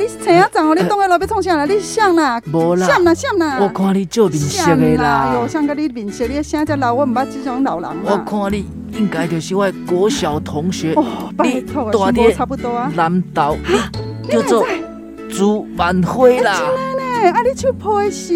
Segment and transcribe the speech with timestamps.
[0.00, 1.66] 你青啊长哦，你当个老要创啥啦？
[1.66, 2.40] 你像啦？
[2.50, 3.58] 无啦，像啦像啦。
[3.60, 5.28] 我看你做面色的啦。
[5.28, 7.90] 哎呦，像个你面色，你声遮老，我唔捌这种老人。
[8.04, 10.94] 我看你应该就是我国小同学。
[10.94, 11.04] 哦，
[11.36, 12.90] 拜托，大爹差不多啊。
[12.94, 13.54] 南岛，
[14.22, 14.66] 你叫做
[15.28, 16.58] 朱万辉啦。
[16.98, 18.32] 哎，啊，你手破是？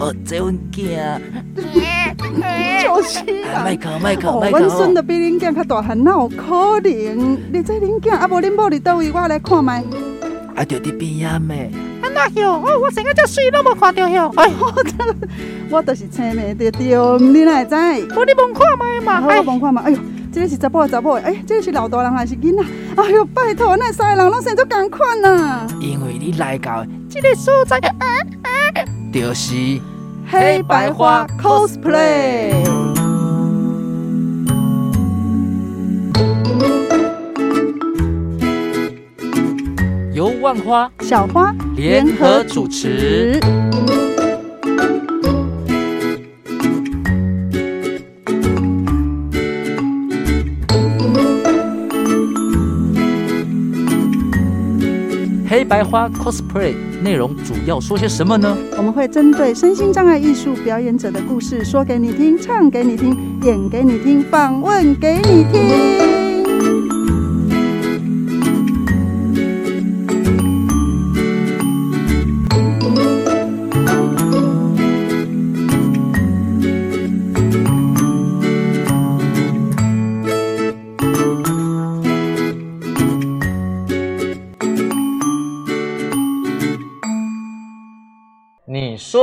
[0.00, 1.20] 哦，这阮囝。
[2.82, 3.62] 就是啦。
[3.64, 4.58] 麦克，麦克，麦克。
[4.58, 7.38] 阮孙都比恁囝较大汉，哪有可能？
[7.52, 9.84] 你这恁囝，啊无恁某伫倒位，我来看麦。
[10.58, 11.70] 啊，就伫边呀咩？
[12.02, 14.28] 啊那哟，哦，我生个遮水拢无看到哟。
[14.34, 14.50] 哎，
[15.70, 17.76] 我都是青梅着着，你哪会知？
[18.16, 19.20] 我你望看麦嘛。
[19.20, 19.82] 好，我望看嘛。
[19.84, 19.98] 哎呦，
[20.32, 21.12] 这个是查甫查某？
[21.12, 22.64] 哎，这个是老大人还是囡仔？
[22.96, 25.64] 哎呦，拜托，那三个人拢生做共款呐。
[25.80, 27.78] 因为你来到这个所在，
[29.12, 29.54] 就是
[30.28, 32.97] 黑白花 cosplay。
[40.48, 43.38] 万花、小花联合主持。
[55.46, 58.56] 黑白花 cosplay 内容主要说些什么呢？
[58.78, 66.27] 我们会针对身心障碍艺术表演者的故事说给你听，唱给你听，演给你听，访问给你听。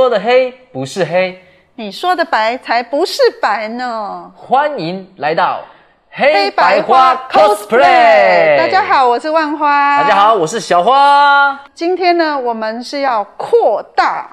[0.06, 1.36] 说的黑不是黑，
[1.74, 4.30] 你说的白才不是白呢。
[4.36, 5.62] 欢迎来到
[6.10, 8.56] 黑白花 cosplay。
[8.56, 10.00] 大家好，我是万花。
[10.00, 11.60] 大家好，我是小花。
[11.74, 14.30] 今天呢，我们是要扩大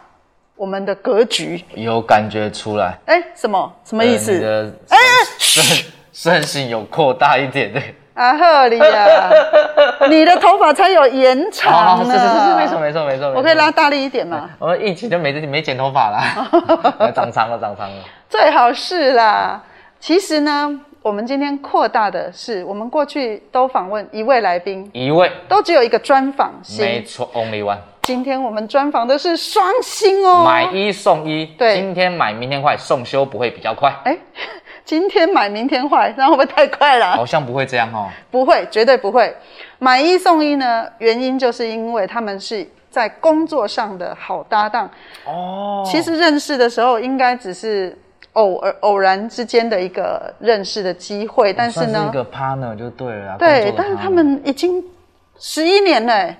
[0.55, 2.95] 我们的格局，有感觉出来？
[3.07, 4.71] 哎，什么什么意思？
[4.89, 4.97] 哎，
[5.39, 7.95] 身身形有扩大一点，对。
[8.13, 9.29] 啊贺你呀！
[10.09, 12.13] 你的头发才有延长呢。
[12.13, 13.33] 是是是，没错没错没错。
[13.35, 14.49] 我可以拉大力一点吗？
[14.59, 16.47] 我们疫情就没没剪头发啦，
[17.15, 18.03] 长长了长长了。
[18.29, 19.61] 最好是啦。
[19.99, 26.51] 其实呢，我们今天扩大的是，我们过去都访问一位来宾，一位都只有一个专访。
[26.77, 27.77] 没错，Only One。
[28.03, 31.45] 今天我们专访的是双星哦，买一送一。
[31.57, 33.95] 对，今天买明天快，送修不会比较快。
[34.03, 34.17] 哎。
[34.85, 37.11] 今天买明天坏，这样会不会太快了？
[37.13, 38.09] 好像不会这样哦。
[38.29, 39.35] 不会，绝对不会。
[39.79, 44.89] 买一送一呢，原因就是因为他们是在工作上的好搭档
[45.25, 45.83] 哦。
[45.85, 47.97] 其实认识的时候应该只是
[48.33, 53.37] 偶尔偶然之间的一个认识的机会，但是呢，是一个 partner 就对了。
[53.37, 54.83] 对，但是他们已经
[55.39, 56.35] 十一年了。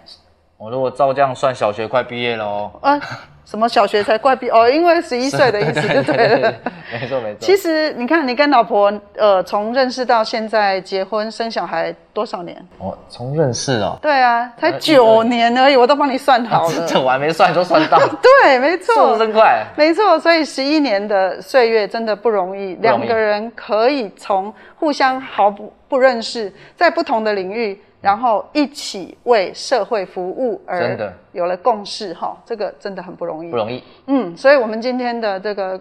[0.58, 2.72] 我如果照这样算，小学快毕业了哦。
[2.82, 3.00] 啊
[3.46, 4.70] 什么小学才怪毕哦？
[4.70, 6.54] 因为十一岁的意思就对了。
[6.92, 7.38] 没错没错。
[7.40, 12.56] 其实你看，你跟老婆呃，从认识到现在结婚生小孩多少年？
[12.80, 13.98] 哦，从认识哦。
[14.02, 16.86] 对啊，才九年而已，我都帮你算好了。
[16.88, 18.00] 这我还没算，都算到。
[18.44, 18.94] 对，没错。
[18.96, 19.66] 速度真快。
[19.76, 27.80] 没错，所以十一年的岁月真的不容易，两个人可以从互相毫不不认识，在不同的领域。
[28.04, 31.00] 然后一起为社会服务而
[31.32, 33.50] 有了共识哈，这个真的很不容易。
[33.50, 33.82] 不容易。
[34.08, 35.80] 嗯，所以我们今天的这个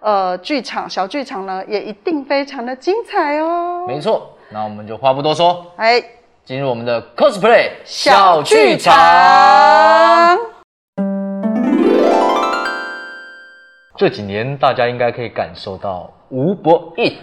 [0.00, 3.84] 呃剧场小剧场呢，也一定非常的精彩哦。
[3.86, 6.02] 没错，那我们就话不多说，哎，
[6.44, 8.92] 进入我们的 cosplay 小剧场。
[13.96, 17.14] 这几年大家应该可以感受到 Uber Eats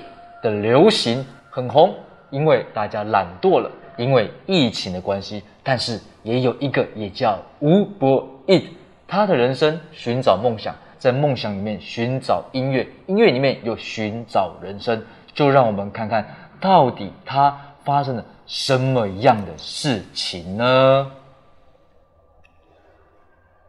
[0.42, 1.94] 的流行很红，
[2.30, 3.70] 因为大家懒惰了。
[3.98, 8.68] 因为疫情的关系，但是也有一个也叫 Uber Eats，
[9.08, 15.04] 他的人生寻找梦想，在梦想里面寻找音乐，音乐里面又寻找人生，
[15.34, 16.24] 就让我们看看
[16.62, 21.12] 到底他发生了什么样的事情呢？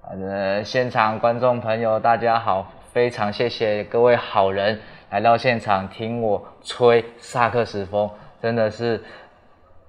[0.02, 4.78] 好的，现场观众朋友大家好，非常谢谢各位好人
[5.08, 8.10] 来到现场听我吹萨克斯风，
[8.42, 9.02] 真的是。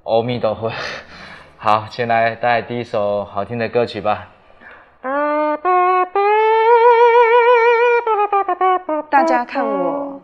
[0.09, 0.71] 阿弥陀佛，
[1.55, 4.27] 好，先来带第一首好听的歌曲吧。
[9.07, 10.19] 大家看我，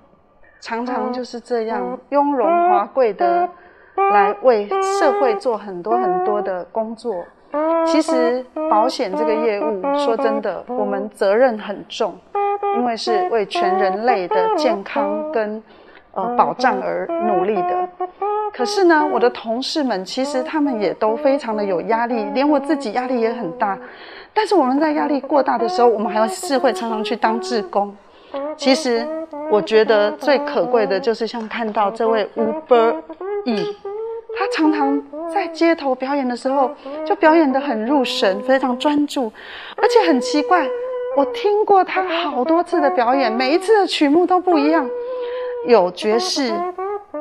[0.60, 3.48] 常常就是这样雍容华贵的
[4.12, 7.24] 来为社会做很多很多的工作。
[7.86, 12.18] 其实保险这个业务，说真的，我们责任很重，
[12.78, 15.62] 因为是为全人类的健康跟。
[16.16, 17.90] 呃保障而努力的。
[18.52, 23.78] 可是呢，我的同事们其实他们也都非常的有压力，连我自己压力也很大。
[24.34, 27.96] 但是我们在压力过大的时候，我们还是会常常去当志工。
[28.58, 29.06] 其实
[29.50, 32.96] 我觉得最可贵的就是像看到这位 Uber
[33.46, 33.76] E，
[34.38, 35.02] 他常常
[35.34, 36.72] 在街头表演的时候，
[37.06, 39.32] 就表演得很入神，非常专注，
[39.78, 40.68] 而且很奇怪，
[41.16, 44.90] 我听过他好多次的表演，每一次的曲目都不一样，
[45.68, 46.54] 有爵士，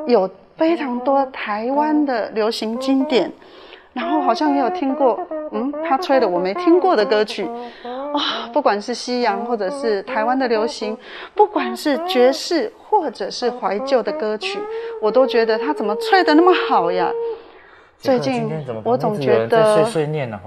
[0.07, 0.29] 有。
[0.57, 3.29] 非常多台湾的流行经典，
[3.91, 5.19] 然后好像也有听过，
[5.51, 7.45] 嗯，他吹的我没听过的歌曲，
[7.83, 10.97] 啊、不管是西洋或者是台湾的流行，
[11.33, 14.57] 不管是爵士或者是怀旧的歌曲，
[15.01, 17.11] 我都觉得他怎么吹的那么好呀？
[17.99, 18.49] 最近
[18.83, 20.39] 我总觉得碎碎念呢，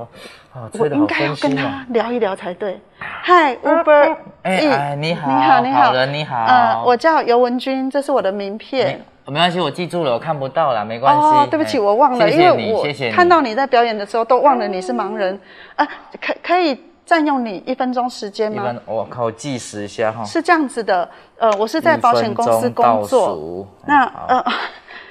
[0.78, 2.80] 我应该要跟他聊一聊才对。
[2.98, 9.00] 嗨，Uber，哎，你好，你好，你好，人你好，呃，我叫尤文君，这是我的名片。
[9.26, 11.20] 没关系，我记住了，我看不到了，没关系。
[11.20, 15.38] 哦，对不起，我忘了，谢谢因为我看到你在表演的时候都忘了你是盲人
[15.76, 15.86] 啊。
[16.20, 18.74] 可可以占用你一分钟时间吗？
[18.86, 20.24] 我靠，我计时一下哈。
[20.24, 21.06] 是这样子的，
[21.38, 23.66] 呃，我是在保险公司工作。
[23.84, 24.44] 那呃，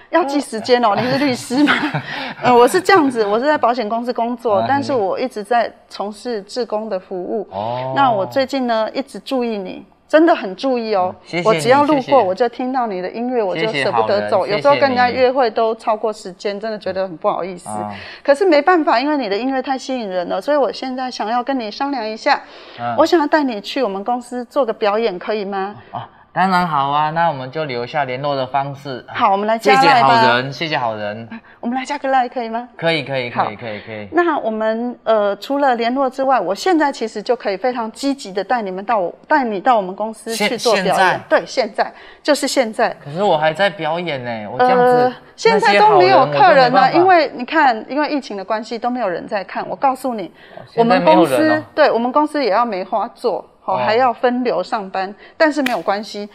[0.10, 1.74] 要记时间哦，你是律师吗？
[2.42, 7.48] 呃，我是这样子，我是在保险公司工作，但是我一直在从事志工的服务。
[7.52, 7.94] 哦。
[7.96, 9.86] 那我最近呢，一直注意你。
[10.10, 14.46] 真的很注意哦，谢谢我只要路过，我就听到你的音乐，我就舍不得走。
[14.46, 17.68] 谢谢有时候跟人家约会都超过时间，真的觉得很不好意思。
[17.70, 17.92] 嗯、
[18.24, 22.42] 可是没办法，因为你的音乐太吸引人了，所以我现在想要跟你商量一下，
[22.80, 25.76] 嗯、我想要带你去我们公司做个表演，可以吗？
[25.92, 26.08] 啊
[26.38, 29.04] 当然好啊，那我们就留下联络的方式。
[29.08, 29.74] 好，我们来加。
[29.74, 31.28] 谢谢好人，谢谢好人。
[31.60, 32.70] 我们来加个 LINE 可以吗？
[32.78, 34.08] 可以，可以，可以，可以，可以。
[34.12, 41.20] 那我们呃，除了联络之外，我现在其实就可以非常积极的带你们到我带你到我们公司去做表演。
[41.28, 41.92] 对，现在
[42.22, 42.96] 就是现在。
[43.04, 44.84] 可是我还在表演呢，我这样子。
[44.84, 49.68] 呃，现在都没有客人了，因为你看，因为疫情的关系都没有人在看。
[49.68, 50.32] 我告诉你，
[50.76, 53.44] 我们公司对我们公司也要梅花座。
[53.68, 56.28] 哦，还要分流上班，但是没有关系。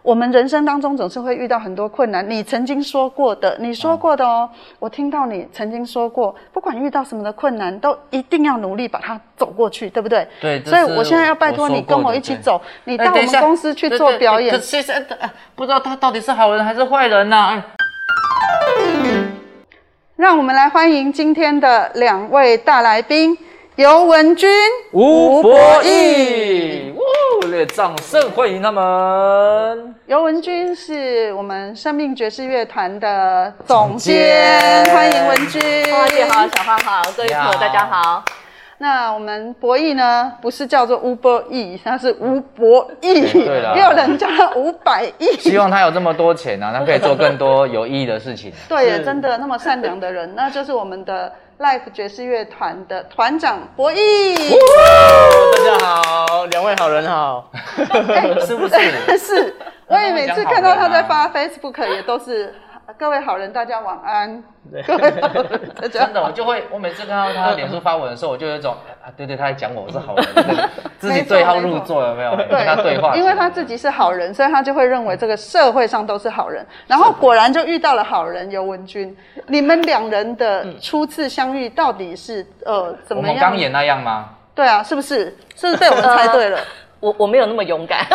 [0.00, 2.28] 我们人生当中总是会遇到很多困难。
[2.30, 4.48] 你曾经说过的，你说过的哦，
[4.78, 10.26] 我听到你曾经说过，不管遇到什么的困难，都一定要努力把它走过去，对不对？
[10.40, 10.64] 对。
[10.64, 14.58] 所以我现在要拜托你跟我一起走，你到我们公司去做表演。
[15.54, 17.62] 不知道他到底是好人还是坏人呢？
[20.16, 23.36] 让我们来欢迎今天的两位大来宾。
[23.76, 24.50] 尤文君、
[24.90, 26.57] 吴博义，
[27.40, 29.94] 热烈掌声欢迎他们。
[30.06, 35.60] 尤文君是我们生命爵士乐团的总监，欢迎文君。
[35.92, 38.24] 花姐好，小花好，各位朋友大家好。
[38.78, 45.26] 那我们博弈呢，不是叫做 Uber E，他是吴博弈，对了，也有人叫他五百亿。
[45.38, 48.52] 希望他有这么多钱啊，他可以做更多有意义的事情。
[48.68, 51.32] 对，是真的那么善良的人，那就是我们的。
[51.58, 54.56] Life 爵士乐团的团长博弈，
[55.56, 57.50] 大家好，两位好人好，
[57.90, 58.78] 欸、 是不是？
[59.18, 59.56] 是，
[59.88, 62.54] 我也每次看到他在发 Facebook 也都是。
[62.96, 64.42] 各位好人，大家晚安。
[64.72, 68.74] 对各位好人， 真的，我就会，我每次看到他脸书发文的时候，我就有一种
[69.04, 70.24] 啊，对对，他在讲我，我是好人，
[70.98, 72.34] 自己对号入座，有没有？
[72.34, 76.64] 对跟他对话，因为他自己是好人，所以他就会认为这个社会上都是好人。
[76.86, 79.14] 然后果然就遇到了好人尤文君。
[79.46, 83.30] 你们两人的初次相遇到底是呃怎么样？
[83.30, 84.30] 我们刚演那样吗？
[84.54, 85.36] 对啊，是不是？
[85.54, 86.56] 是不是被我们猜对了？
[86.58, 86.64] 呃、
[87.00, 88.06] 我我没有那么勇敢。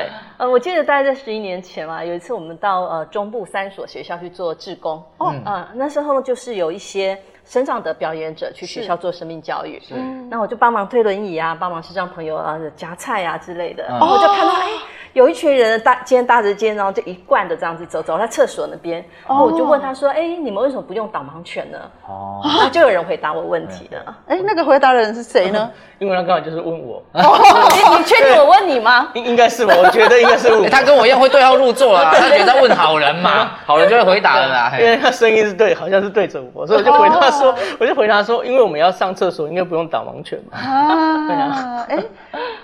[0.00, 14.68] 对，呃，我记得大概在十一年前嘛，有一次我们到呃中部三所学校去做志工，哦，啊、呃，那时候就是有一些生长的表演者去学校做生命教育，嗯，那我就帮忙推轮椅啊，帮忙是让朋友啊夹菜啊之类的，我就看到哎。
[15.10, 19.04] 哦有一群人搭肩搭着肩，然后就一贯的这样子走，走在厕所那边。
[19.26, 24.16] 然后我就问他说：“哎，你们为什么不用导盲犬呢？”哦，那就有人回答我问题了。
[24.28, 25.68] 哎，那个回答的人是谁呢？
[25.98, 27.02] 因为他刚好就是问我。
[27.12, 29.08] 你你确定我问你吗？
[29.14, 30.64] 应应该是我，我觉得应该是我。
[30.68, 34.72] 他跟我一样会对号入座啊， 他觉得在问好人嘛，好人就会回答了啦。
[34.78, 40.56] 因为他声音是对，好像是对着我，所以我就回答说，我就回答说，因为我们要上厕所，应该不用导盲犬嘛。
[40.56, 41.98] 啊，哎，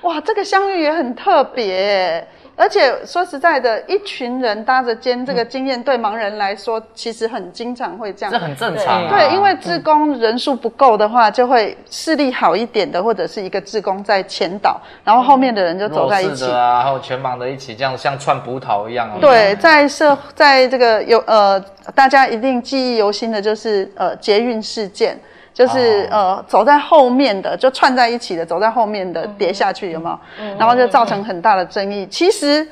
[0.02, 2.24] 哇，这个相遇也很特别。
[2.56, 8.32] 而且说实在的，一群人搭着肩，这个经验对盲人来说，其实很经常会这样。
[8.32, 9.10] 这很正常啊。
[9.10, 16.50] 对，因为志工人数不够的话，就会视力好一点的，或者是一个志工在前导，然后后面的人就走在一起。
[16.50, 19.10] 啊，还有全盲的一起，这样像串葡萄一样。
[19.20, 21.62] 对，在社，在这个有呃，
[21.94, 25.18] 大家一定记忆犹新的就是呃捷运事件。
[25.56, 30.18] 就是呃，走在后面的就串在一起的，走在后面的跌下去有没有？
[30.58, 32.06] 然后就造成很大的争议。
[32.08, 32.68] 其实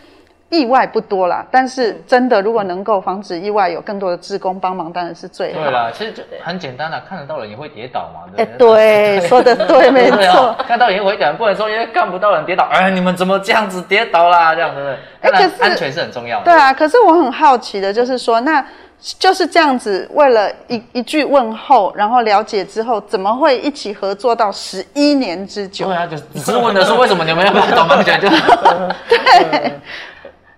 [0.50, 5.62] 意外不多啦，但是真的如果能够防止意外，有更多的志工帮忙，当然是最好。
[5.62, 8.30] 对啦，其实就很简单啦，看得到人也会跌倒嘛。
[8.36, 10.54] 哎，对， 说的对，没错。
[10.68, 14.54] 看到人也会跌，不能说因为看不到人跌倒，哎，你们怎么这样子跌倒啦？
[14.54, 14.98] 这样对不对？
[15.22, 16.44] 当然安全是很重要的。
[16.44, 18.62] 对啊，可是我很好奇的就是说，那
[19.18, 25.86] 就是这样子，为了一一句问候，然后了解之后，怎么会一起合作到十一年之久？
[25.86, 29.74] 对啊，就只是问的是为什么你们要不要帮忙讲，就对。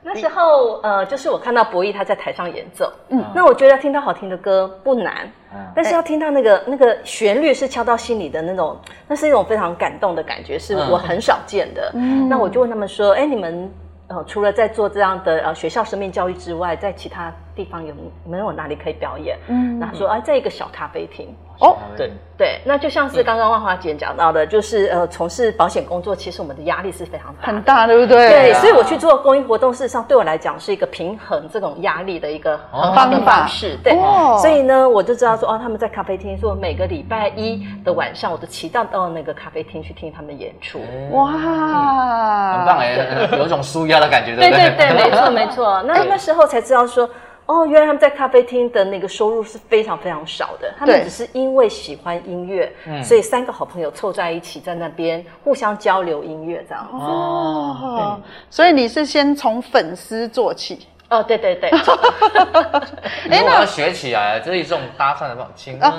[0.08, 11.90] 那时候，呃，就是我看到博弈他在台上演奏，嗯，那我觉得听到好听的歌不难，嗯，但是要听到那个那个旋律是敲到心里的那种，那是一种非常感动的感觉，是我很少见的。
[11.94, 13.68] 嗯，那我就问他们说，哎，你们
[14.06, 17.94] 呃除了在做这样的呃学校生命教育之外，在其他地方有
[18.24, 19.38] 没有哪里可以表演？
[19.48, 21.34] 嗯，那说，哎，在一个小咖啡厅。
[21.58, 28.28] 哦，对对，那就像是刚刚万花姐讲到的，嗯、就是呃，从事保险工作，其实我们的压力是非常大很大，对不对？
[28.28, 33.68] 对，所以我去做公益活动，事实上对我来讲是一个平衡这种压力的一个很好的方式。
[33.68, 40.78] 哦、对，哦、所以呢，我就知道说，哦，他们在咖啡厅，说每个礼拜一的晚上，我都骑到到那个咖啡厅去听他们演出。
[41.12, 45.82] 哇，嗯、很棒哎，有一种舒压的感觉，对对对，没错没错。
[45.88, 47.08] 那那时候才知道说。
[47.46, 50.74] 哦，原来他们在咖啡厅的那个收入是非常非常少的。
[50.76, 56.88] 他们只是因为喜欢音乐，对所以三个好朋友凑在一起，在那边互相交流音乐，这样。
[56.92, 60.86] 哦，对所以你是先从粉丝做起。
[61.08, 61.70] 哦，对对对，
[63.30, 65.52] 哎，我要学起来，这是一种搭讪的方法。
[65.54, 65.92] 请问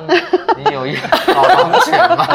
[0.57, 2.27] 你有一好方钱吗？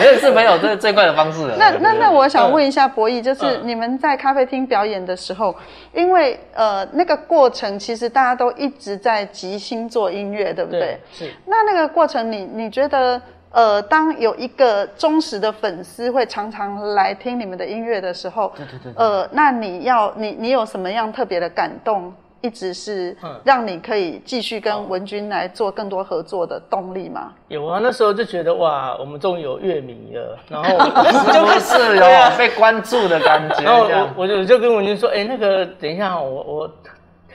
[0.00, 1.40] 认识朋友这是最快的方式。
[1.58, 5.54] 那那那，我想问一下博弈，就是你们在咖啡厅表演的时候，
[5.92, 10.98] 因为呃那个过程其实大家都一直在即兴做音乐，对不对？
[11.12, 11.30] 是。
[11.44, 13.20] 那那个过程，你你觉得？
[13.52, 27.32] 呃，当有一个忠实的粉丝会常常来听你们的音乐的时候，对对对，呃，那你要你你有什么样特别的感动，一直是让你可以继续跟文君来做更多合作的动力吗？
[27.48, 30.70] 有啊，那时候就觉得哇，我们终于有乐迷了，然后
[31.30, 33.62] 就是 有被关注的感觉。
[33.62, 36.70] 然后我我就就跟文君说，哎，那个等一下，我我。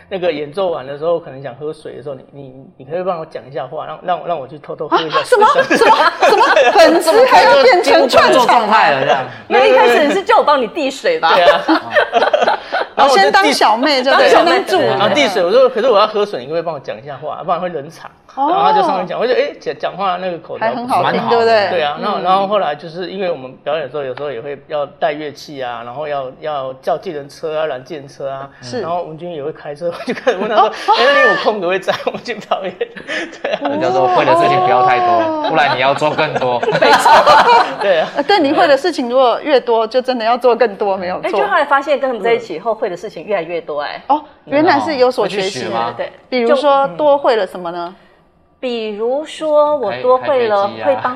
[0.09, 5.21] 那个演奏完的时候，可能想喝水的时候，你你你可以帮我讲一下话，让让让我去偷偷喝一下。
[5.23, 6.71] 什么什么什么？
[6.71, 9.25] 粉丝还要变成串场状态了这样？
[9.49, 11.33] 那一开始你是叫我帮你递水吧？
[11.35, 11.61] 对啊。
[12.95, 14.85] 然后先当小妹就当小妹助理。
[14.85, 18.09] 然后递水，我说可是我要喝水，你可不可以帮我讲一下话，不然会冷场。
[18.37, 21.69] 然后他就上面讲，我就哎讲讲话那个口条很好听，对不对？
[21.71, 21.97] 对啊。
[21.99, 28.49] 然后然后后来就是因为我们表演的时候，有时候也会要带乐器啊，然后要要叫计程车啊，拦计程车啊。
[28.61, 28.81] 是。
[28.81, 30.67] 然后文君也会开车， 就开始问他说
[30.97, 32.73] ：“哎，那你有空可不可以载我们去表演？”
[33.41, 33.59] 对啊。
[33.69, 36.59] 人家说会的事情不要太多，不然你要做更多。
[36.79, 37.11] 没错。
[37.81, 38.07] 对啊。
[38.27, 41.27] 但你会的事情如果越多，就真的要做更多，没有错。
[41.27, 44.01] 哎，就后来发现跟他们在一起以后，会的事情越来越多哎。
[44.07, 45.93] 哦，原来是有所学习吗？
[45.97, 46.11] 对。
[46.29, 47.95] 比如说多会了什么呢？
[48.59, 51.15] 比如说，我多会了，会帮，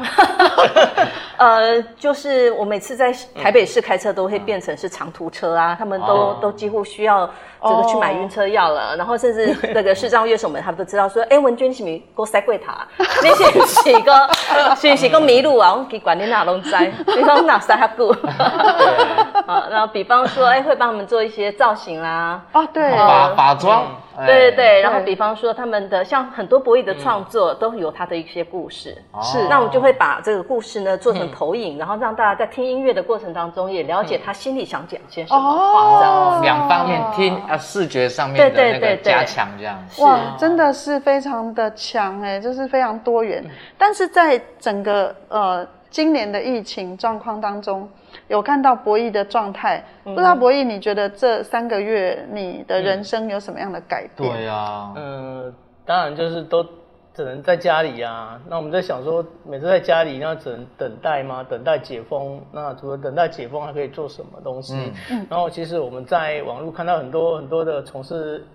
[1.37, 7.27] 呃，就是我每次在台北市开车都会变成是长途车啊，他们都都几乎需要
[7.63, 14.29] 这个去买晕车药了，然后甚至那个视障乐手们，他们都知道说，哎，文君是咪过塞柜塔，你是是个，
[14.75, 18.09] 是是个迷路啊，我给管你哪拢在，你说哪塞哈固，
[19.47, 23.83] 啊，然后比方说，哎，会帮他们做一些造型啦，哦，对，化化妆。
[24.17, 43.43] 对对对，然后比方说他们的像很多博弈的创作都有他的一些故事，是，那我们就会把这个故事呢做成投影，然后让大家在听音乐的过程当中也了解他心里想讲些什么话，这样两方面听啊，视觉上面的那个加强这样，哇，真的是非常的强哎，就是非常多元，
[43.77, 47.87] 但是在整个呃今年的疫情状况当中。
[48.27, 54.31] 有看到博弈的状态，不知道博弈，你觉得这三个月你的人生有什么样的改变？
[54.31, 55.53] 对呀，嗯，
[55.85, 56.65] 当然就是都
[57.13, 58.39] 只能在家里啊。
[58.49, 61.41] 那我们在想说，每次在家里，那只能等待吗？
[61.49, 62.41] 等待解封？
[62.51, 64.75] 那除了等待解封，还可以做什么东西？
[65.09, 68.45] 嗯，然后其实我们在网络看到很多很多的从事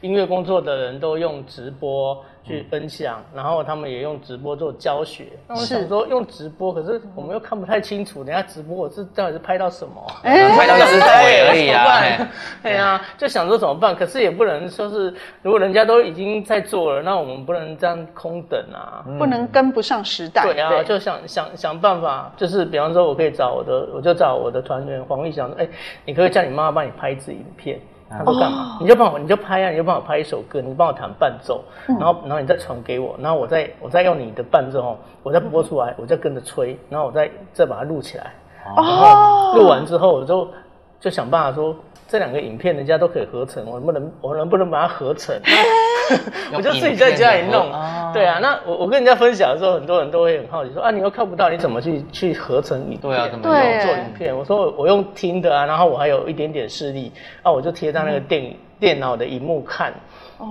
[0.00, 2.22] 音乐工作的人都用直播。
[2.44, 5.26] 去分享，然后他们也用直播做教学。
[5.46, 10.04] 那我想说用直播，可是我们又看不太清楚，人家直播我是到底是拍到什么？
[10.24, 12.28] 拍到一只腿而已啊！
[12.60, 13.94] 对啊，就想说怎么办？
[13.94, 20.42] 可是也不能说是，如果人家都已经在做了，那我们不能这样空等啊，不能跟不上时代。
[20.42, 25.68] 对啊，就想想想办法，就是比方说，我可以找我的，我就找我的团员黄玉祥说，哎，
[26.04, 27.78] 你可以叫你妈妈帮你拍一支影片。
[28.18, 28.78] 他说干嘛？
[28.80, 38.32] 你就帮我，你就拍啊，你就帮我拍一首歌，你帮我弹伴奏，然后然后你再传给我，然后我再我再用你的伴奏，我再播出来，我再跟着吹，然后我再再把它录起来，
[38.76, 40.48] 然后录完之后我就
[41.00, 41.74] 就想办法说
[42.12, 45.34] 这两个影片人家都可以合成，我能不能我能不能把它合成？
[46.54, 47.72] 我就自己在家里弄。
[48.12, 53.00] 对啊，那我我跟人家分享的时候，很多人都会很好奇说啊，你又看不到，你怎么去去合成影片？
[53.00, 54.36] 对啊，怎么做影片？
[54.36, 57.10] 我说我用听的啊，然后我还有一点点视力，
[57.42, 59.90] 啊，我就贴在那个电电脑的荧幕看。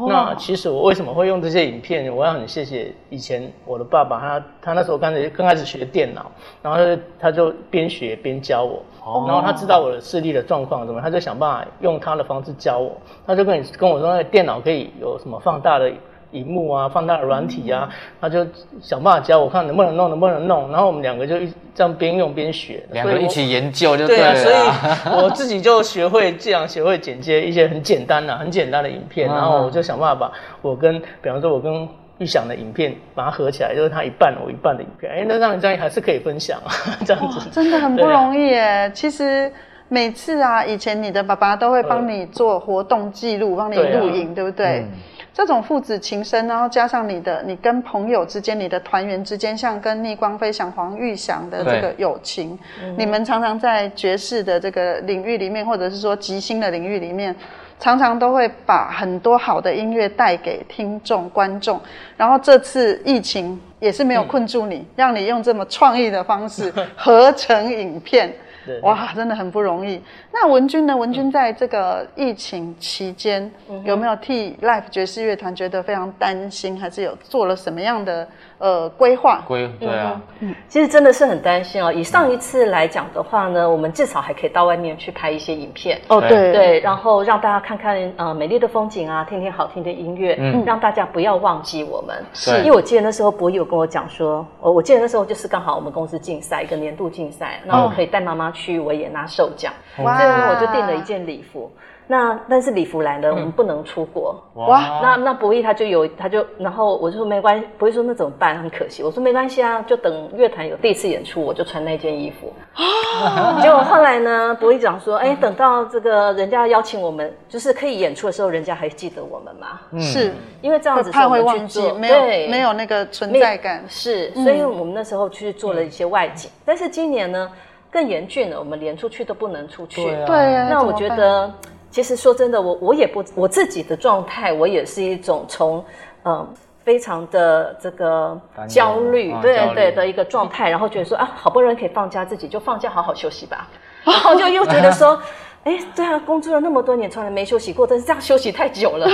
[0.08, 2.16] 那其实我为什么会用这些影片？
[2.16, 6.32] 我要很谢谢以前我的爸爸，他他那时候刚才刚开始学电脑，
[6.62, 6.80] 然后
[7.20, 8.84] 他就边学边教我，
[9.28, 12.96] 然后他知道我的视力的状况怎么，他就想办法用他的方式教我，
[13.26, 15.92] 他就跟你跟我说，那个电脑可以有什么放大的。
[16.32, 18.46] 荧幕啊，放大的软体啊，他就
[18.82, 20.72] 想办法教我看能不能弄，能不能弄。
[20.72, 24.34] 然后我们两个就一这样边用边学，两个一起研究就对了。
[24.34, 29.28] 对啊，所以我自己就学会这样，学会剪接一些很简单的、很简单的影片。
[29.28, 31.88] 然后我就想办法把我跟，比方说我跟
[32.20, 35.12] 玉想的影片把它合起来，就是他一半我一半的影片。
[35.12, 36.72] 哎，那这样这样还是可以分享啊，
[37.06, 38.92] 这样子真的很不容易耶。
[38.94, 39.52] 其实
[39.90, 44.86] 每次啊，以前你的爸爸都会帮你做活动记录，帮你录影，对不对？
[45.34, 52.60] 这种父子情深，然后加上你的，你跟朋友之间，你的团员之间，像跟逆光飞翔黄玉祥的这个友情，
[52.98, 57.34] 你们常常在爵士的这个领域里面，或者是说即兴的领域里面，
[57.80, 61.80] 常常都会把很多好的音乐带给听众观众。
[62.18, 68.34] 然后这次疫情也是没有困住你，让你用这么创意的方式合成影片。
[68.84, 70.00] 哇，真的很不容易。
[70.34, 70.96] 那文君呢？
[70.96, 78.28] 文君在这个疫情期间，嗯、有没有替 Life 爵士乐团觉得非常担心，还是有做了什么样的？
[78.58, 79.44] 呃，规划？
[79.48, 81.92] 规对啊，嗯，其实真的是很担心哦。
[81.92, 86.00] 以上一次来讲的话呢，我们至少还可以到外面去拍一些影片。
[86.08, 86.54] 哦，对。
[86.54, 92.24] 对，然后让大家看看呃美丽的风景啊，听听好听的音乐，嗯，让大家不要忘记我们。
[92.34, 99.74] 是，因为我记得那时候博弈有跟我讲说，我我记得那时候就是刚好我们公司竞赛一个年度竞赛，然后我可以带妈妈去维也纳受奖，
[100.04, 101.72] 哇，所以呢我就订了一件礼服。
[102.08, 104.36] 那但是礼服来了，我们不能出国。
[104.56, 108.58] 哇，那那博弈他就有他就，然后我就说没关系，博弈说那怎么办？
[108.58, 109.02] 很可惜。
[109.02, 112.52] 我说没关系啊，就等乐团有第一次演出，我就穿那件衣服。
[113.62, 119.80] 结果后来呢，博弈讲说，哎，等到这个人家邀请我们，就是可以演出的时候，人家还记得我们吗？
[120.02, 123.86] 是因为这样子怕会忘记，没有没有那个存在感。
[123.88, 126.52] 是，所以我们那时候去做了一些外景。
[126.66, 127.50] 但是今年呢，
[127.92, 130.06] 更严峻了，我们连出去都不能出去。
[130.26, 131.52] 对啊，那我觉得。
[131.94, 135.84] 其实说真的，我我也不我自己的状态，我也是一种从
[136.24, 136.48] 嗯
[136.86, 143.68] 非常的这个焦虑，对对的一个状态，然后觉得说啊，好不容易可以放假，自己就放假好好休息吧，
[144.08, 145.22] 然后就又觉得说，
[145.66, 149.06] 哎，对啊，工作了那么多年，从来没休息过，但是这样休息太久了，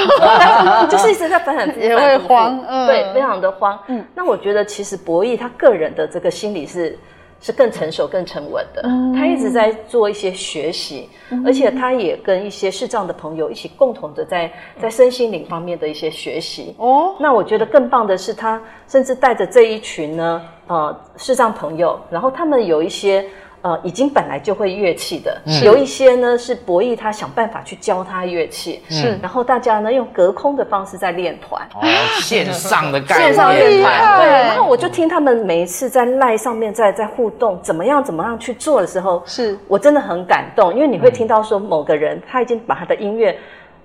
[0.87, 3.79] 就是一直在反反复复，也会慌，嗯，对，非常的慌。
[3.87, 6.95] 嗯，那我觉得其实博弈他个人的这个心理是。
[7.39, 8.81] 是更成熟、更沉稳的。
[8.83, 16.75] 嗯、他一直在做一些学习，嗯、而且他也跟一些视障的朋友一起共同的在在身心灵方面的一些学习。
[16.77, 23.25] 哦，那我觉得更棒的是，他甚至带着这一群呢，呃，视障朋友，然后他们有一些。
[23.67, 31.81] 呃，已经本来就会乐器的，是有一些呢是博弈，他想办法去教他乐器，是，然后大家呢用隔空的方式在练团，哦，
[32.21, 43.37] 线上的概念，线上练团，对，然后我就听他们每一次在赖上面在在互动，怎么样怎么样去做的时候，是我真的很感动，因为你会听到说某个人他已经把他的音乐。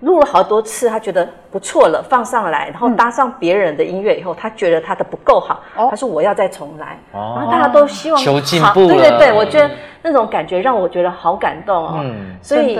[0.03, 8.87] 录了好多次，他觉得不错了，放上来，然后搭上别人的音乐以后，他觉得他的不够好，他说我要再重来，然后大家都希望求进步。
[8.87, 9.71] 对对对，我觉得
[10.03, 12.01] 那种感觉让我觉得好感动哦。
[12.03, 12.79] 嗯，所以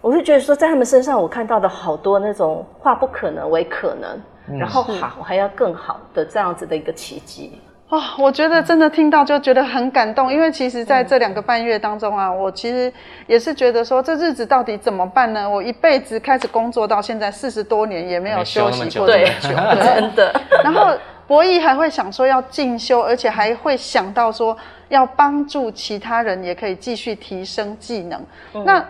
[0.00, 7.60] 我是觉得说，在他们身上我看到的好多那种化不可能为可能，然后好还要更好的这样子的一个奇迹。
[7.90, 12.90] 啊、哦，我觉得真的听到就觉得很感动，因为其实在这两个半月当中啊，我其实
[13.26, 15.50] 也是觉得说，这日子到底怎么办呢？
[15.50, 19.50] 我一辈子开始工作到现在四十多年，也没有休息过这么久，
[19.82, 20.40] 真的。
[20.62, 24.56] 然后博弈还会想说要进修，而且还会想到说
[24.88, 28.24] 要帮助其他人，也可以继续提升技能。
[28.54, 28.84] 嗯、那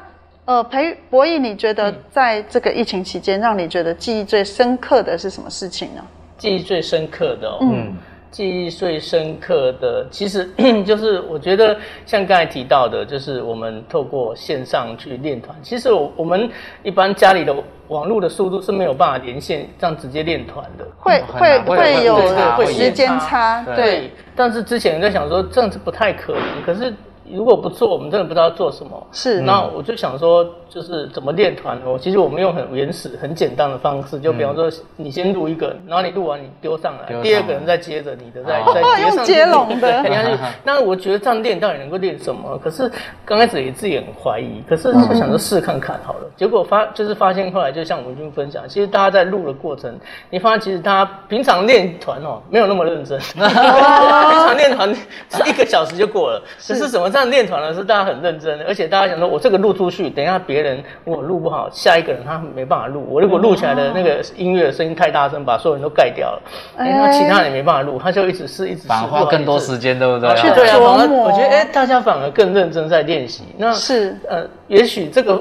[0.45, 6.05] 呃，培博弈，你觉得在这个疫情期间，让你觉得记忆最深刻的是什么事情呢？
[6.37, 7.97] 记忆最深刻的、哦，嗯。
[8.31, 10.49] 记忆最深刻的，其实
[10.87, 15.57] 就是我觉得像刚才提到的，就是我们透过线上去练团。
[15.63, 16.49] 其实我我们
[16.83, 17.55] 一般家里的
[17.89, 24.11] 网络的速度是没有办法连线这样直接练团的，会会会有时间差，对。
[24.37, 26.95] 但是之前在想说这样子不太可能，可是
[27.35, 29.07] 如果不做，我们真的不知道做什么。
[29.13, 31.99] 是，那我就想说，就是怎么练团哦。
[32.01, 39.33] 其实我们用很原始、很简单的方式，就比方说，你先录一个，然后你录完你丢上来，第二个人再接着你的，再再接上去。
[39.33, 40.05] 接龙的。
[40.65, 42.59] 那我觉得这样练到底能够练什么？
[42.63, 42.91] 可是
[43.25, 46.21] 刚开始也自己很怀疑，可是就想说试看看好了。
[46.37, 49.99] 结果发就是发现后来，就像文军分享，其实大家在录的过程，
[50.31, 53.19] 你发现其实大家平常练团哦，没有那么认真。
[53.31, 57.75] 平常练团是一个小时就过了，可是怎么这样练团呢？
[57.75, 63.07] 是大家很认真，而且大家想说，我这个录出去，等一下别人我录不好，下一个人他没办法录。
[63.09, 66.43] 我如果录起来的那个音乐声音太大声，把所有人都盖掉了，
[66.77, 70.35] 哎，那其他人没办法录，他就一直试，一直试，反而花更多时间，对不对？
[70.37, 73.45] 去对啊，反而我觉得，哎，大家反而更认真在练习。
[73.57, 75.41] 那是呃，也许这个。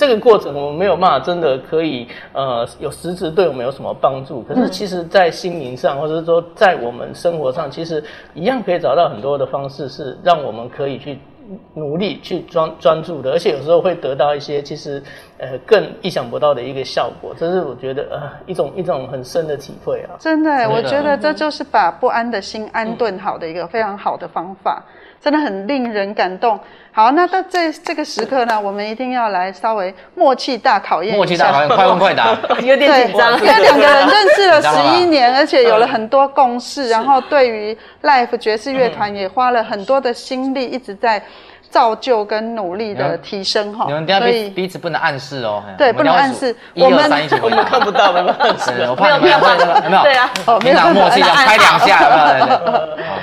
[0.00, 11.18] 这个过程我们没有办法真的可以呃有实质对我们有什么帮助，可是其实，在心灵上或者是说在我们生活上，其实一样可以找到很多的方式，是让我们可以去
[11.74, 15.02] 努力去专专注的，而且有时候会得到一些其实
[15.36, 20.16] 呃更意想不到的一个效果，这是我觉得呃一种一种很深的体会啊。
[20.18, 24.82] 真的，我觉得这就是把不安的心安顿好的一个非常好的方法。
[25.22, 26.58] 真的很令人感动。
[26.92, 31.16] 好，那到这这个时刻呢，我们一定要来稍微默契大考验。
[31.16, 33.32] 默契大考验，快问快答， 有点紧张。
[33.40, 41.22] 因为两个人认识了 十一年，而且有了很多共识，然后对于 Life 爵士乐团也花了很多的心力，一直在。
[41.70, 45.62] 造就跟努力的提升哈，你们等下彼彼此不能暗示哦。
[45.78, 46.54] 对，不能暗示。
[46.74, 48.84] 一二三，一起我们看不到，没有暗示。
[48.88, 50.02] 我怕你们会那个，有没有？
[50.02, 50.28] 对啊，
[50.58, 51.98] 平常默契的拍两下？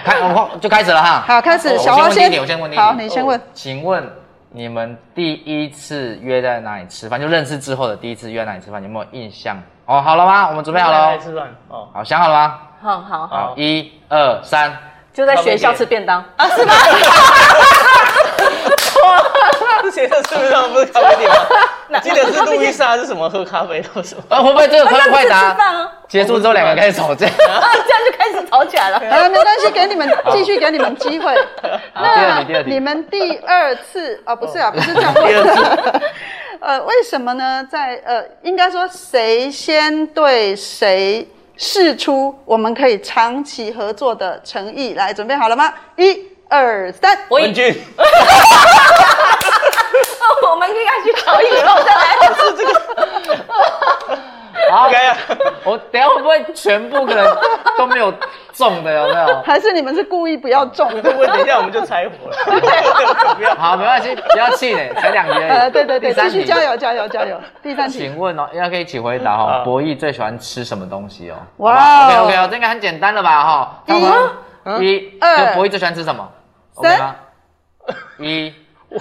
[0.06, 1.24] 开，我就开始了哈。
[1.28, 1.78] 好，开始。
[1.78, 2.78] 小王先，我先问你。
[2.78, 3.40] 好，你先问。
[3.54, 4.02] 请问
[4.50, 7.20] 你们第一次约在哪里吃饭？
[7.20, 8.82] 就认识之后的第一次约在哪里吃饭？
[8.82, 9.62] 有没有印象？
[9.86, 10.48] 哦，好了吗？
[10.48, 11.08] 我们准备好了。
[11.08, 11.48] 来吃饭。
[11.68, 12.60] 哦，好，想好了吗？
[12.82, 13.54] 好好好。
[13.58, 14.72] 一二三，
[15.14, 16.48] 就在学校吃便当啊？
[16.48, 16.74] 是吗？
[19.98, 22.00] 之前的是不是不是咖啡店吗？
[22.04, 24.16] 记得是路易莎还是什么喝咖啡都是。
[24.30, 25.58] 啊，会不会这个快问快答？
[26.08, 27.60] 结束之后两个开始吵架， 这样
[28.06, 28.98] 就开始吵起来了。
[29.10, 31.34] 啊，没关系，给你们继续给你们机会。
[31.96, 35.12] 那你们第二次啊，不是啊，不是这样。
[35.16, 36.02] 第二次。
[36.60, 37.68] 呃，为什么呢？
[37.72, 44.94] 在呃，应该说谁先对谁试出我们可以长期合作的诚意？
[44.94, 45.74] 来，准备好了吗？
[45.96, 46.38] 一。
[46.50, 47.76] 二三，文君，
[50.50, 52.04] 我们应该去考以后再来。
[52.36, 52.74] 是这个，
[54.72, 55.18] 好，OK 啊。
[55.64, 57.38] 我等下会不会全部可能
[57.78, 58.14] 都没有
[58.54, 58.92] 中的？
[58.94, 59.42] 有没有？
[59.44, 60.90] 还是你们是故意不要中？
[60.90, 63.56] 会不会等一下我们就拆火了？
[63.58, 65.50] 好，没关系，不要气馁，才两题而已。
[65.50, 67.40] 呃，对对对，继续加油加油加油。
[67.62, 69.62] 第三题，请问哦，大家可以一起回答哦。
[69.64, 71.36] 博弈最喜欢吃什么东西哦？
[71.58, 73.44] 哇，OK OK 哦，这应该很简单了吧？
[73.44, 73.84] 哈，
[74.80, 76.28] 一、一、二，博弈最喜欢吃什么？
[76.82, 77.16] 三
[78.20, 78.54] 一，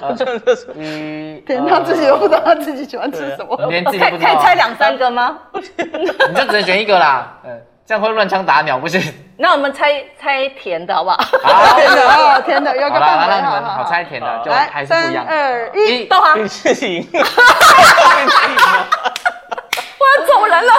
[0.03, 4.31] 我真的是一，连他自己都不知道他自己喜欢吃什么，连自己都不知道。
[4.31, 5.39] 可以猜两三个吗？
[5.53, 7.39] 你就只能选一个啦。
[7.45, 9.01] 嗯，这样会乱枪打鸟，不行。
[9.39, 11.17] 那我们猜猜甜的好不好？
[11.45, 13.27] 好，甜的啊，甜的，有个办法。
[13.29, 15.27] 那你们好猜甜的，就还是不一样。
[15.27, 16.35] 三二一，豆花。
[16.35, 17.07] 冰淇淋。
[20.07, 20.73] 我要走人了。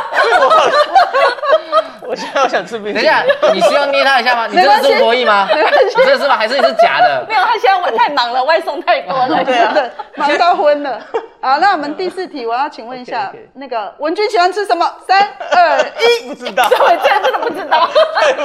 [2.08, 3.04] 我现在我想吃冰淇淋。
[3.04, 4.48] 等一下，你需要捏他一下吗？
[4.50, 5.48] 你真的是博弈吗？
[5.52, 6.38] 你这是吗？
[6.38, 7.26] 还是你是假的？
[7.28, 9.44] 没有，他现在我太忙了，外送太多了。
[9.44, 9.74] 对啊，
[10.16, 11.02] 忙到昏了。
[11.40, 14.86] 好，那我们第四题，我要请问一下，那个文君喜欢吃什么？
[15.08, 15.22] 三
[15.52, 16.68] 二一， 不知道。
[16.70, 17.88] 对，这样真的不知道。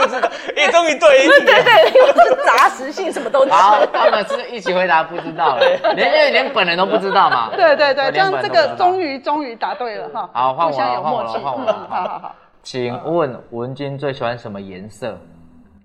[0.00, 0.28] 不知道。
[0.54, 1.44] 也终于对一题。
[1.44, 3.50] 对对，因为是杂食性，什么都吃。
[3.50, 5.56] 好，他们是一起回答不知道，
[5.94, 7.50] 连因为连本人都不知道嘛。
[7.56, 10.28] 对对对，这样这个终于终于答对了哈。
[10.32, 11.86] 好，换我了，换我了，换我了。
[11.88, 12.34] 好好好。
[12.62, 15.18] 请问文君最喜欢什么颜色？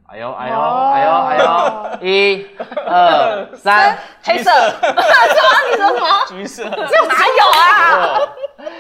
[0.10, 2.08] 哎呦哎呦哎呦哎呦！
[2.08, 2.48] 一、
[2.88, 4.50] 二、三，黑色。
[4.50, 5.02] 什么？
[5.70, 6.08] 你说什么？
[6.30, 6.64] 橘色。
[6.64, 8.20] 这哪有啊？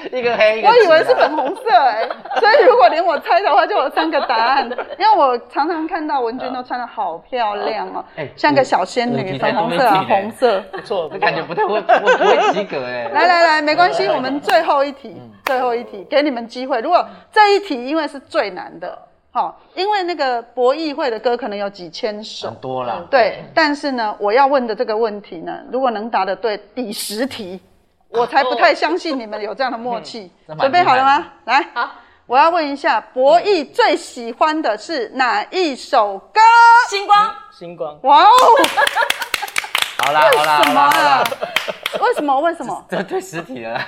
[0.09, 0.69] 一个黑，一个。
[0.69, 2.07] 我以为是粉红色哎，
[2.39, 4.69] 所以如果连我猜的话，就有三个答案。
[4.97, 8.01] 因为我常常看到文君都穿的好漂亮哦，
[8.37, 10.61] 像个小仙女，粉红色啊，红色。
[10.71, 13.09] 不错，感觉不太会，不不会及格哎。
[13.13, 16.79] 来来来，没关系，我们最后一题，最后一题，给你们机会。
[16.79, 18.97] 如果这一题因为是最难的。
[19.37, 23.05] 好，因为那个博弈会的歌可能有几千首，很多了。
[23.07, 27.61] 对，但是呢，我要问的这个问题呢，如果能答得对，第十题，
[28.09, 30.31] 我才不太相信你们有这样的默契。
[30.59, 31.23] 准备好了吗？
[31.45, 31.91] 来，好，
[32.25, 36.39] 我要问一下，博弈最喜欢的是哪一首歌？
[36.89, 37.95] 星光，星光。
[38.01, 38.29] 哇哦！
[40.03, 41.23] 好啦，好啦，为什么啊？
[42.01, 42.41] 为什么？
[42.41, 42.85] 为什么？
[42.89, 43.79] 这对十题了。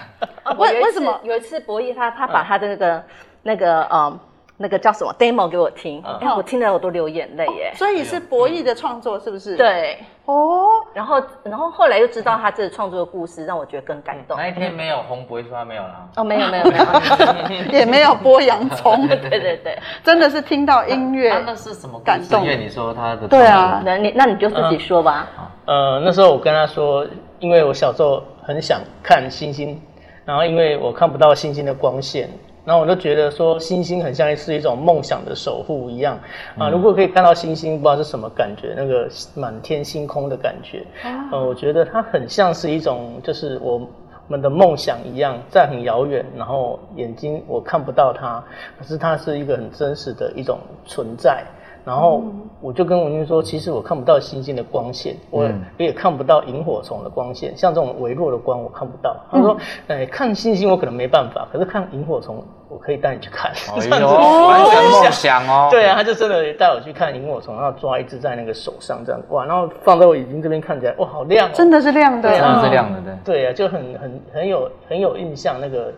[0.60, 1.20] 为为什么？
[1.24, 3.04] 有一次博弈他他把他的那个
[3.42, 4.20] 那个嗯。
[4.62, 7.72] 那个叫什么 demo 给我听，嗯哎，我听了我都流眼泪耶。
[7.76, 9.56] 所以是博弈的创作，是不是？。
[9.56, 14.36] 对，哦，然后然后后来又知道他这个创作的故事，让我觉得更感动。
[14.38, 16.10] 那一天没有红，不会说他没有了。
[16.18, 21.30] 哦，没有没有 没有，也没有剥洋葱， 对对对，真的是听到音乐。
[21.32, 25.26] 啊那是什么感动因为你说他的对啊那你那你就自己说吧。
[25.68, 27.08] 呃，那时候我跟他说，
[27.40, 29.82] 因为我小时候很想看星星，
[30.26, 32.30] 然后因为我看不到星星的光线，
[32.70, 36.16] 然后我就觉得说星星很像是一种梦想的守护一样
[36.56, 36.70] 啊。
[36.70, 40.86] 如果可以看到星星，不知道是什么感觉，那个满天星空的感觉，
[41.32, 43.82] 呃，我觉得它很像是一种就是我
[44.28, 48.44] 们的梦想一样，在很遥远，然后眼睛我看不到它，
[48.78, 51.44] 可是它是一个很真实的一种存在。
[51.86, 52.22] 然后
[52.62, 59.16] 我就跟文君说，其实我看不到星星的光线，我也看不到萤火虫的光线，像这种微弱的光我看不到。
[59.32, 63.52] 他说，哎，看星星我可能没办法，可是看萤火虫我可以带你去看。
[63.52, 64.08] 哎呦，
[64.48, 65.68] 完全梦想哦。
[65.72, 73.40] 对啊，他就真的带我去看萤火虫，然后抓一只在那个手上这样，哇，然后放在我眼睛这边看起来，哇，好亮哦，真的是亮的，真的是亮的，对。
[73.40, 75.92] 对啊，就很很很有很有印象，那个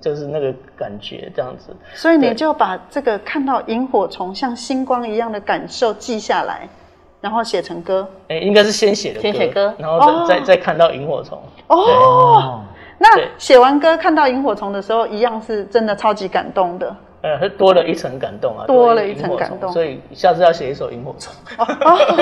[0.00, 1.74] 就是那个感觉这样子。
[1.94, 6.68] 所以你就把这个看到萤火虫像星光一样的感受记下来，
[7.20, 8.08] 然后写成歌。
[8.28, 11.42] 哎，应该是先写的歌，先写歌，然后再再再看到萤火虫。
[11.68, 12.62] 哦，
[13.02, 16.94] 那写完歌看到萤火虫的时候，一样是真的超级感动的。
[17.22, 21.32] 呃，多了一层感动啊，多了一层感动，所以下次要写一首萤火虫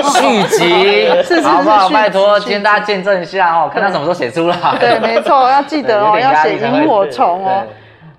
[0.03, 1.87] 续集，好不好？
[1.89, 4.57] 拜托，今天大家见证一下哦，看他什么时候写出来。
[4.79, 7.63] 对，没错，要记得哦，要写萤火虫哦。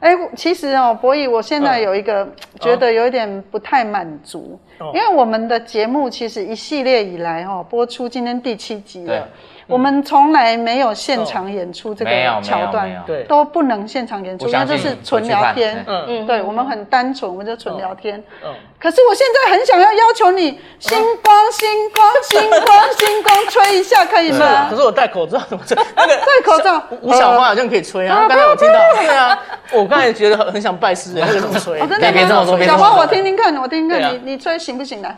[0.00, 2.26] 哎，其实哦，博弈，我现在有一个
[2.58, 4.58] 觉得有一点不太满足，
[4.92, 9.28] 因为我们的节目其实一系列以来哦，播出今天第七集了。
[9.66, 12.10] 我们从来没有现场演出这个
[12.42, 15.84] 桥段，对，都不能现场演出，因为这是纯聊天。
[15.86, 18.22] 嗯嗯，对，我们很单纯，我们就纯聊天。
[18.44, 24.66] 嗯，可是我现在很想要要求你，星光，星光，星光，星光，吹一下可以吗？
[24.68, 25.76] 可是我戴口罩怎么吹？
[25.96, 28.26] 那个戴口罩，吴小花好像可以吹啊。
[28.28, 29.38] 刚才我听到，对啊，
[29.72, 31.78] 我刚才觉得很很想拜师，那个怎么吹？
[31.86, 35.00] 真的别这么说，小花，我听听看，我听听看，你你吹行不行？
[35.02, 35.16] 来，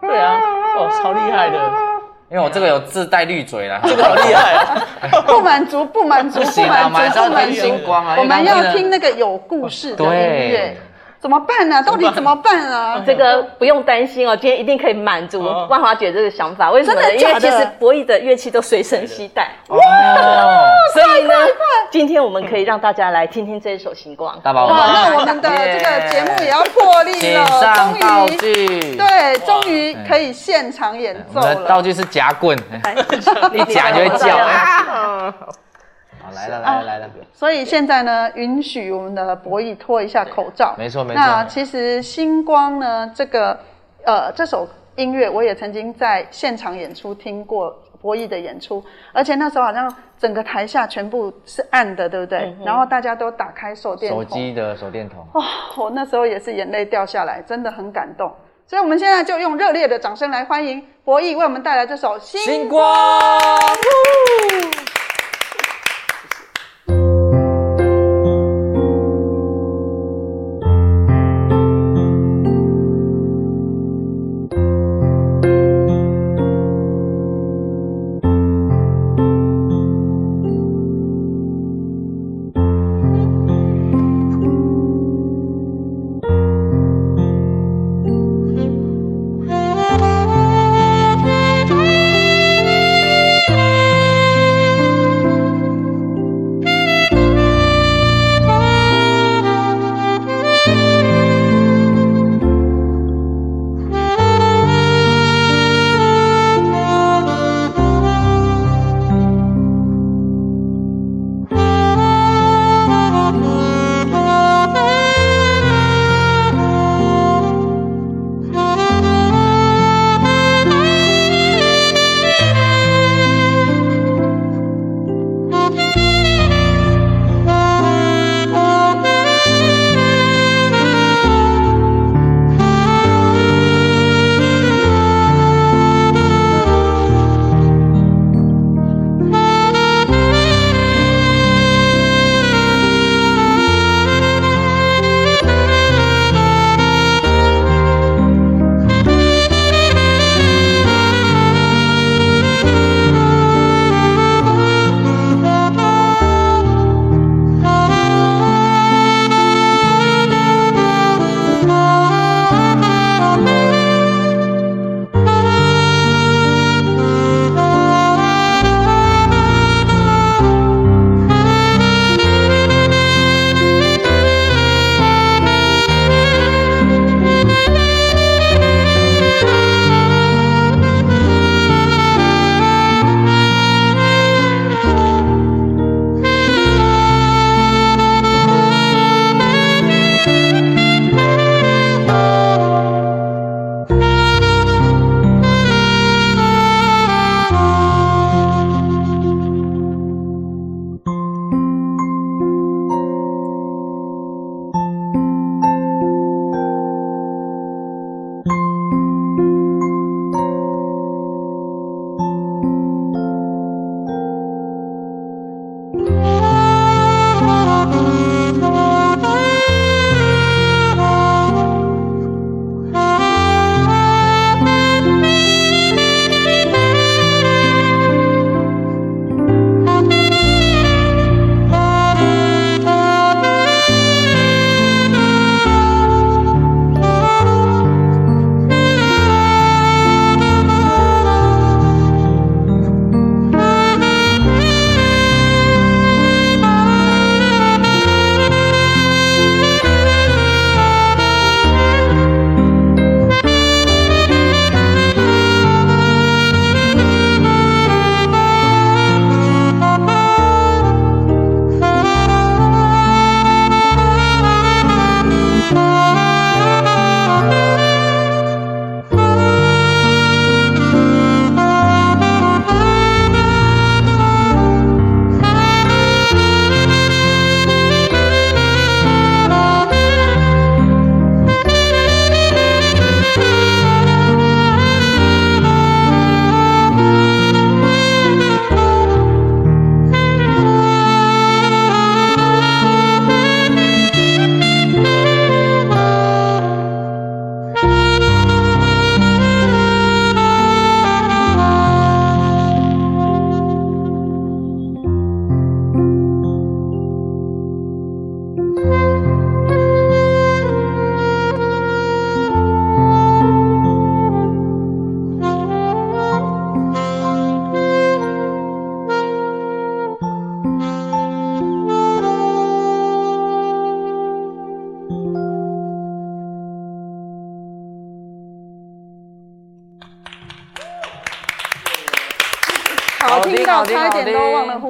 [0.00, 0.40] 对啊，
[0.76, 1.58] 哦，超厉害的。
[2.30, 4.78] 因为我这个有自带绿嘴啦，这个好厉害，
[5.26, 7.60] 不满足，不满足，不满足，不满足。
[7.60, 10.76] 星光啊，我们要听那个有故事的音乐，
[11.20, 11.82] 怎么办呢？
[11.82, 13.02] 到底怎么办啊？
[13.06, 16.70] 这个不用担心哦，今天一定可以满足万华姐这个想法。
[16.70, 17.14] 为什么呢？
[17.14, 19.50] 因为其实博弈的乐器都随身携带。
[19.68, 19.78] 哇！
[20.94, 21.34] 所以呢，
[21.90, 24.36] 今天我们可以让大家来听听这一首《星光》。
[24.42, 24.76] 大宝，哇！
[24.92, 31.66] 那我们的这个节目也要破例了，终于，对，终于可以现场演奏了。
[31.66, 32.56] 道具是夹棍，
[33.52, 35.34] 你夹 就会叫啊！
[36.28, 37.10] 好，来了，来了，来了。
[37.32, 40.74] 所以现在呢，允许我们的博弈脱一下口罩。
[40.78, 41.20] 没错，没错。
[41.20, 43.58] 那其实《星光》呢，这个
[44.04, 52.54] 呃这首音乐，我也曾经在现场演出听过博弈的演出，而且那时候好像整个台下全部是暗的，对不对？
[52.64, 55.26] 然后大家都打开手电筒，手机的手电筒。
[55.34, 55.44] 哇，
[55.76, 58.32] 我那时候也是眼泪掉下来，真的很感动。
[58.66, 62.84] 所以我们现在就用热烈的掌声来欢迎博弈为我们带来这首《星光》。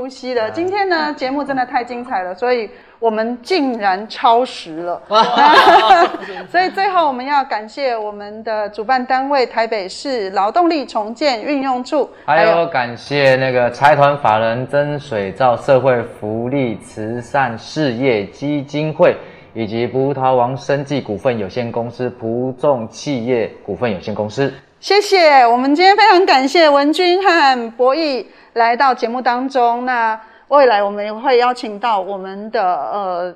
[0.09, 0.51] 呼吸了。
[0.51, 5.03] 今天呢， 节目真的太精彩了，所以我们竟然超时了。
[6.51, 19.15] 所以最后我们要感谢我们的主办单位台北市劳动力重建运用处，还有感谢那个财团法人真水造社会福利慈善事业基金会。
[19.55, 25.47] 以及葡萄王生技股份有限公司、葡众企业股份有限公司，谢谢。
[25.47, 29.85] 我们今天非常感谢文君和博弈来到节目当中。
[29.85, 33.35] 那未来我们也会邀请到我们的呃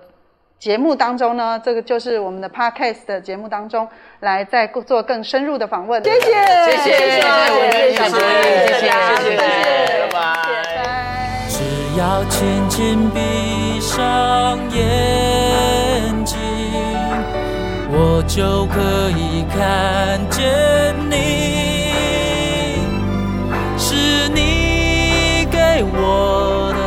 [0.58, 3.86] 节目当中呢，这个就是我们的 Podcast 的节目当中
[4.20, 6.02] 来再做更深入的访问。
[6.04, 7.20] 谢谢，谢谢，谢谢，
[7.90, 8.16] 谢谢，谢谢，
[8.68, 10.18] 谢谢，谢谢，拜拜。
[11.48, 11.58] 只
[11.98, 15.51] 要轻轻闭上眼睛，
[18.26, 21.14] 就可以看见你，
[23.76, 26.78] 是你给我的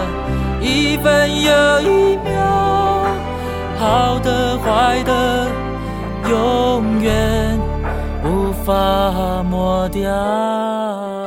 [0.66, 3.06] 一分又一秒，
[3.78, 5.48] 好的坏的，
[6.30, 7.60] 永远
[8.24, 11.25] 无法抹掉。